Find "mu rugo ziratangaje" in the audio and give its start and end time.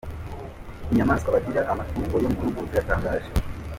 2.33-3.29